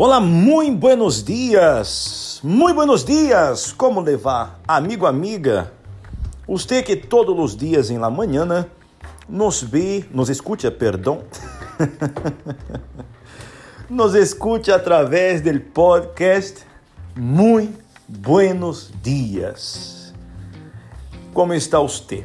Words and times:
Olá, 0.00 0.20
muito 0.20 0.78
buenos 0.78 1.24
dias, 1.24 2.40
muito 2.44 2.76
buenos 2.76 3.04
dias, 3.04 3.72
como 3.72 4.00
levar, 4.00 4.60
amigo, 4.68 5.06
amiga? 5.06 5.72
Você 6.46 6.84
que 6.84 6.94
todos 6.94 7.36
os 7.36 7.56
dias 7.56 7.90
em 7.90 7.98
la 7.98 8.08
manhã 8.08 8.64
nos 9.28 9.60
vê, 9.60 10.04
nos 10.12 10.30
escuta, 10.30 10.70
perdão, 10.70 11.24
nos 13.90 14.14
escute 14.14 14.70
através 14.70 15.40
do 15.40 15.58
podcast 15.58 16.64
Muito 17.16 17.82
buenos 18.06 18.92
dias. 19.02 20.14
Como 21.34 21.52
está 21.54 21.80
você? 21.80 22.24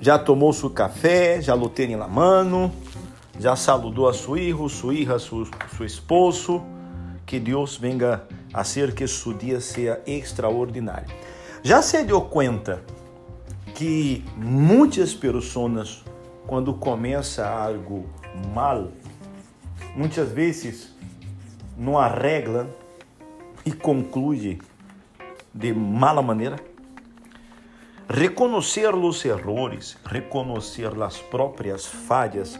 Já 0.00 0.18
tomou 0.18 0.52
seu 0.52 0.70
café? 0.70 1.40
Já 1.40 1.54
lo 1.54 1.68
tem 1.68 1.94
na 1.94 2.08
mano? 2.08 2.72
Já 3.38 3.54
saludou 3.54 4.08
a 4.08 4.12
sua 4.12 4.40
hijo, 4.40 4.68
sua 4.68 4.92
hija, 4.92 5.20
seu, 5.20 5.46
seu 5.76 5.86
esposo? 5.86 6.60
Que 7.26 7.38
Deus 7.38 7.76
venga 7.76 8.26
a 8.52 8.60
hacer 8.60 8.94
que 8.94 9.06
seu 9.06 9.32
dia 9.32 9.60
seja 9.60 10.00
extraordinário. 10.06 11.08
Já 11.62 11.80
se 11.80 12.02
deu 12.04 12.20
conta 12.22 12.82
que 13.74 14.24
muitas 14.36 15.14
pessoas, 15.14 16.04
quando 16.46 16.74
começa 16.74 17.48
algo 17.48 18.08
mal, 18.54 18.90
muitas 19.96 20.30
vezes 20.30 20.94
não 21.76 21.98
arreglam 21.98 22.68
e 23.64 23.72
conclui 23.72 24.60
de 25.54 25.72
mala 25.72 26.22
maneira? 26.22 26.56
Reconhecer 28.08 28.94
os 28.94 29.24
errores, 29.24 29.96
reconhecer 30.04 30.90
as 31.02 31.18
próprias 31.18 31.86
falhas, 31.86 32.58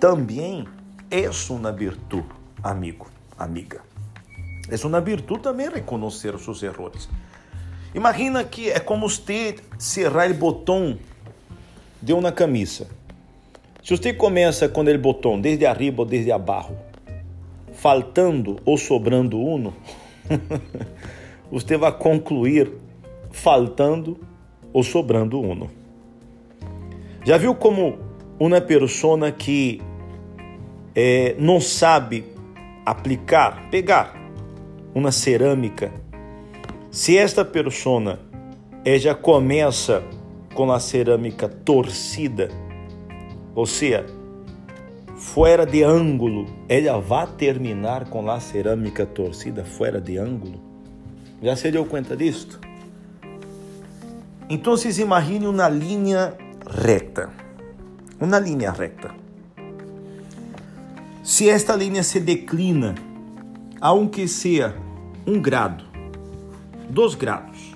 também 0.00 0.66
é 1.10 1.28
uma 1.50 1.72
virtude, 1.72 2.28
amigo, 2.62 3.08
amiga. 3.38 3.82
É 4.68 4.86
uma 4.86 5.00
virtude 5.00 5.42
também 5.42 5.68
reconhecer 5.68 6.34
os 6.34 6.42
seus 6.42 6.62
erros. 6.62 7.08
Imagina 7.94 8.42
que 8.42 8.70
é 8.70 8.80
como 8.80 9.08
você 9.08 9.56
cerrar 9.78 10.30
o 10.30 10.34
botão 10.34 10.98
de 12.02 12.12
uma 12.12 12.32
camisa. 12.32 12.88
Se 13.82 13.96
você 13.96 14.12
começa 14.12 14.68
com 14.68 14.82
o 14.82 14.98
botão 14.98 15.40
desde 15.40 15.64
arriba 15.64 16.02
ou 16.02 16.06
desde 16.06 16.32
abaixo, 16.32 16.72
faltando 17.72 18.58
ou 18.64 18.76
sobrando 18.76 19.40
uno, 19.40 19.72
você 21.50 21.76
vai 21.76 21.96
concluir 21.96 22.72
faltando 23.30 24.18
ou 24.72 24.82
sobrando 24.82 25.40
uno. 25.40 25.70
Já 27.24 27.38
viu 27.38 27.54
como 27.54 27.98
uma 28.38 28.60
pessoa 28.60 29.30
que 29.30 29.80
é, 30.94 31.36
não 31.38 31.60
sabe 31.60 32.24
aplicar, 32.84 33.70
pegar 33.70 34.25
uma 34.96 35.12
cerâmica, 35.12 35.92
se 36.90 37.18
esta 37.18 37.44
persona 37.44 38.18
é, 38.82 38.98
já 38.98 39.14
começa 39.14 40.02
com 40.54 40.72
a 40.72 40.80
cerâmica 40.80 41.46
torcida, 41.46 42.48
ou 43.54 43.66
seja, 43.66 44.06
fora 45.14 45.66
de 45.66 45.82
ângulo, 45.82 46.46
ela 46.66 46.98
vai 46.98 47.26
terminar 47.26 48.08
com 48.08 48.30
a 48.30 48.40
cerâmica 48.40 49.04
torcida 49.04 49.66
fora 49.66 50.00
de 50.00 50.16
ângulo? 50.16 50.58
Já 51.42 51.54
se 51.54 51.70
deu 51.70 51.84
conta 51.84 52.16
disto? 52.16 52.58
Então, 54.48 54.76
imagine 54.98 55.46
uma 55.46 55.68
linha 55.68 56.32
reta. 56.66 57.28
Uma 58.18 58.38
linha 58.38 58.70
reta. 58.70 59.14
Se 61.22 61.50
esta 61.50 61.76
linha 61.76 62.02
se 62.02 62.18
declina, 62.18 62.94
aunque 63.78 64.26
seja 64.26 64.85
um 65.26 65.40
grado, 65.40 65.84
dois 66.88 67.14
grados, 67.14 67.74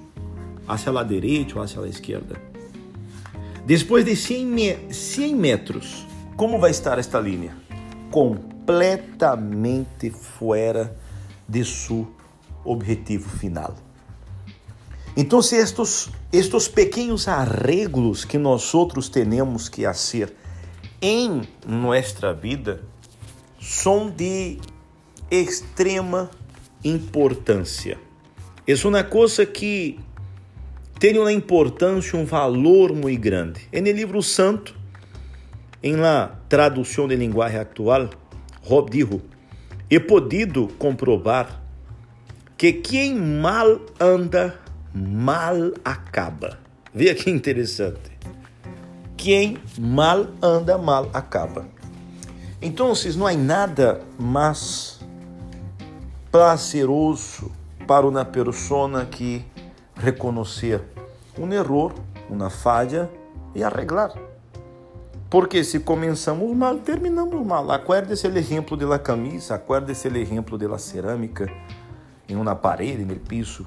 hacia 0.68 0.92
a 0.92 1.02
direita 1.02 1.56
ou 1.56 1.62
hacia 1.62 1.80
a 1.80 1.88
esquerda. 1.88 2.40
Depois 3.66 4.04
de 4.04 4.14
100, 4.14 4.92
100 4.92 5.34
metros, 5.34 6.06
como 6.36 6.58
vai 6.58 6.70
estar 6.70 6.98
esta 6.98 7.18
linha? 7.18 7.56
Completamente 8.10 10.10
fora 10.10 10.96
de 11.48 11.64
seu 11.64 12.08
objetivo 12.64 13.28
final. 13.28 13.74
Então, 15.16 15.40
estes, 15.40 16.08
estes 16.32 16.68
pequenos 16.68 17.26
arreglos 17.26 18.24
que 18.24 18.38
nós 18.38 18.72
outros 18.74 19.08
temos 19.08 19.68
que 19.68 19.84
fazer 19.84 20.32
em 21.02 21.42
nossa 21.66 22.32
vida 22.32 22.80
são 23.60 24.08
de 24.08 24.58
extrema 25.30 26.30
importância. 26.84 27.98
É 28.66 28.74
uma 28.86 29.02
coisa 29.02 29.44
que 29.44 29.98
tem 30.98 31.18
uma 31.18 31.32
importância, 31.32 32.18
um 32.18 32.24
valor 32.24 32.94
muito 32.94 33.20
grande. 33.20 33.66
É 33.72 33.80
no 33.80 33.90
livro 33.90 34.22
santo, 34.22 34.76
em 35.82 35.96
la 35.96 36.38
tradução 36.48 37.08
de 37.08 37.16
linguagem 37.16 37.58
atual, 37.58 38.10
Rob 38.62 38.90
dijo, 38.90 39.20
he 39.90 39.98
podido 39.98 40.68
comprovar 40.78 41.60
que 42.56 42.72
quem 42.74 43.14
mal 43.14 43.80
anda, 43.98 44.60
mal 44.94 45.72
acaba. 45.82 46.58
Veja 46.94 47.14
que 47.14 47.30
interessante. 47.30 48.10
Quem 49.16 49.56
mal 49.78 50.26
anda, 50.42 50.76
mal 50.76 51.08
acaba. 51.14 51.66
Então, 52.60 52.92
não 53.16 53.26
há 53.26 53.32
nada 53.32 54.02
mais 54.18 54.99
prazeroso 56.30 57.50
para 57.86 58.06
uma 58.06 58.24
pessoa 58.24 59.04
que 59.04 59.44
reconhecer 59.96 60.80
um 61.36 61.52
erro, 61.52 61.92
uma 62.28 62.48
falha 62.48 63.10
e 63.54 63.64
arreglar. 63.64 64.12
Porque 65.28 65.64
se 65.64 65.80
começamos 65.80 66.56
mal, 66.56 66.78
terminamos 66.78 67.44
mal. 67.44 67.70
Acuerde-se 67.70 68.28
o 68.28 68.36
exemplo 68.36 68.76
da 68.76 68.98
camisa, 68.98 69.56
acuerde-se 69.56 70.08
o 70.08 70.16
exemplo 70.16 70.56
da 70.56 70.78
cerâmica 70.78 71.50
em 72.28 72.36
uma 72.36 72.54
parede, 72.54 73.04
no 73.04 73.16
piso, 73.16 73.66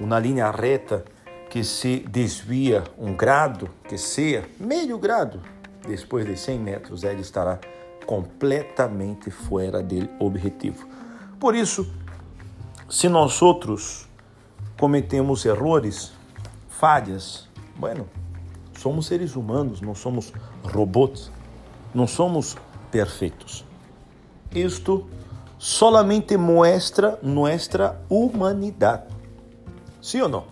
uma 0.00 0.18
linha 0.18 0.50
reta 0.50 1.04
que 1.48 1.62
se 1.62 2.04
desvia 2.08 2.82
um 2.98 3.14
grado, 3.14 3.68
que 3.88 3.96
seja 3.96 4.44
meio 4.58 4.98
grado, 4.98 5.40
depois 5.86 6.26
de 6.26 6.36
100 6.36 6.58
metros, 6.58 7.04
ele 7.04 7.20
estará 7.20 7.58
completamente 8.04 9.30
fora 9.30 9.82
do 9.82 10.08
objetivo. 10.18 10.88
Por 11.40 11.54
isso, 11.54 11.90
se 12.86 13.08
nós 13.08 13.40
outros 13.40 14.06
cometemos 14.78 15.46
erros, 15.46 16.12
falhas, 16.68 17.48
bueno, 17.74 18.06
somos 18.78 19.06
seres 19.06 19.36
humanos, 19.36 19.80
não 19.80 19.94
somos 19.94 20.34
robôs, 20.62 21.30
não 21.94 22.06
somos 22.06 22.58
perfeitos. 22.90 23.64
Isto 24.54 25.08
solamente 25.58 26.36
mostra 26.36 27.18
nossa 27.22 27.98
humanidade. 28.10 29.04
Sim 30.02 30.20
ou 30.20 30.28
não? 30.28 30.44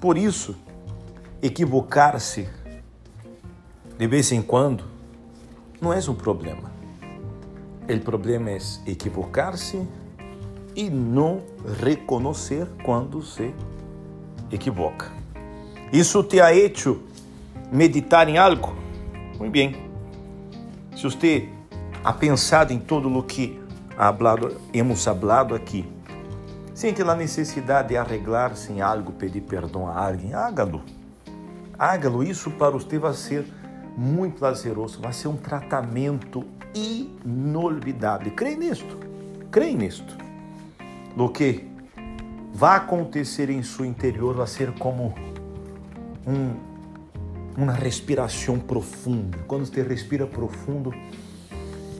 Por 0.00 0.16
isso, 0.16 0.56
equivocar-se 1.42 2.48
de 3.98 4.06
vez 4.06 4.32
em 4.32 4.40
quando 4.40 4.82
não 5.78 5.92
é 5.92 5.98
um 6.08 6.14
problema. 6.14 6.69
O 7.92 8.00
problema 8.00 8.50
é 8.50 8.58
equivocar-se 8.86 9.84
e 10.76 10.88
não 10.88 11.42
reconhecer 11.82 12.68
quando 12.84 13.20
se 13.20 13.52
equivoca. 14.50 15.10
Isso 15.92 16.22
te 16.22 16.40
ha 16.40 16.54
hecho 16.54 17.02
meditar 17.72 18.28
em 18.28 18.38
algo? 18.38 18.76
Muito 19.38 19.50
bem. 19.50 19.90
Se 20.96 21.02
você 21.02 21.48
ha 22.04 22.12
pensado 22.12 22.72
em 22.72 22.78
todo 22.78 23.12
o 23.12 23.22
que 23.24 23.60
hablado, 23.98 24.56
hemos 24.72 25.08
hablado 25.08 25.52
aqui, 25.52 25.84
sente 26.72 27.02
a 27.02 27.14
necessidade 27.16 27.88
de 27.88 27.96
arreglar-se 27.96 28.72
em 28.72 28.80
algo, 28.80 29.10
pedir 29.12 29.40
perdão 29.40 29.88
a 29.88 30.06
alguém, 30.06 30.32
hágalo. 30.32 30.82
Hágalo. 31.76 32.22
Isso 32.22 32.52
para 32.52 32.70
você 32.70 32.98
vai 33.00 33.14
ser 33.14 33.44
muito 34.00 34.38
prazeroso, 34.38 34.98
vai 34.98 35.12
ser 35.12 35.28
um 35.28 35.36
tratamento 35.36 36.42
inolvidável. 36.74 38.32
Creio 38.32 38.58
nisto. 38.58 38.96
Creio 39.50 39.76
nisto 39.76 40.16
do 41.14 41.28
que 41.28 41.68
vai 42.54 42.78
acontecer 42.78 43.50
em 43.50 43.62
seu 43.62 43.84
interior 43.84 44.34
vai 44.34 44.46
ser 44.46 44.72
como 44.72 45.14
um, 46.26 46.54
uma 47.62 47.72
respiração 47.72 48.58
profunda. 48.58 49.36
Quando 49.46 49.66
você 49.66 49.82
respira 49.82 50.26
profundo, 50.26 50.94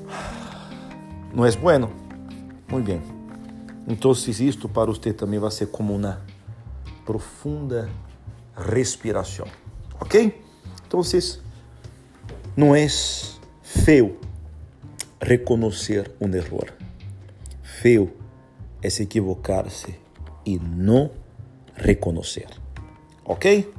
não 1.35 1.45
é 1.45 1.53
bueno? 1.53 1.91
Muito 2.71 2.87
bem. 2.87 3.03
Então, 3.87 4.13
isto 4.13 4.71
para 4.71 4.91
você 4.91 5.13
também 5.13 5.39
vai 5.39 5.51
ser 5.51 5.67
como 5.67 5.95
uma 5.95 6.23
profunda 7.05 7.91
respiração. 8.57 9.47
Ok? 10.01 10.43
Então, 10.87 11.03
não 12.61 12.77
é 12.77 12.87
feio 13.63 14.19
reconhecer 15.19 16.13
um 16.21 16.29
erro. 16.35 16.67
Feio 17.63 18.13
é 18.83 18.91
se 18.91 19.05
equivocar-se 19.05 19.95
e 20.45 20.59
não 20.59 21.11
reconocer. 21.75 22.49
Ok? 23.25 23.73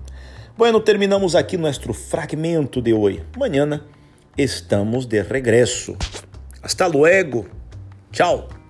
Bueno, 0.58 0.80
terminamos 0.80 1.36
aqui 1.36 1.58
nosso 1.58 1.94
fragmento 1.94 2.82
de 2.82 2.92
hoje. 2.92 3.24
Amanhã 3.36 3.82
estamos 4.36 5.06
de 5.06 5.22
regresso. 5.22 5.96
Hasta 6.64 6.88
luego. 6.88 7.46
Tchau. 8.12 8.61